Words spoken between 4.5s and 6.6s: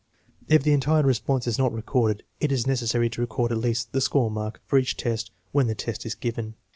for each test when the test is given.